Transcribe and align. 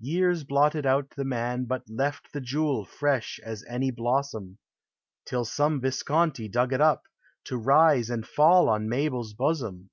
Years 0.00 0.42
blotted 0.42 0.86
out 0.86 1.10
the 1.10 1.24
man, 1.24 1.68
hut 1.70 1.84
left 1.88 2.32
The 2.32 2.40
jewel 2.40 2.84
fresh 2.84 3.38
as 3.44 3.64
any 3.68 3.92
hlossoin, 3.92 4.58
384 5.28 5.28
POEMS 5.28 5.28
OF 5.28 5.28
SENTIMENT. 5.28 5.28
Till 5.28 5.44
some 5.44 5.80
Visconti 5.80 6.48
dug 6.48 6.72
it 6.72 6.80
up— 6.80 7.04
To 7.44 7.56
rise 7.58 8.10
and 8.10 8.24
tall 8.26 8.68
on 8.68 8.88
.Mabel's 8.88 9.34
bosom! 9.34 9.90